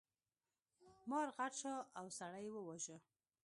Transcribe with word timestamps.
مار 1.09 1.27
غټ 1.35 1.53
شو 1.61 1.75
او 1.97 2.05
سړی 2.17 2.41
یې 2.45 2.51
وواژه. 2.53 2.97